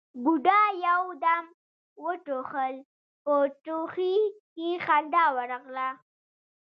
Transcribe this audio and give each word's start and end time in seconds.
بوډا 0.23 0.61
يو 0.87 1.01
دم 1.23 1.45
وټوخل، 2.05 2.75
په 3.23 3.33
ټوخي 3.63 4.15
کې 4.53 4.69
خندا 4.85 5.23
ورغله: 5.35 5.89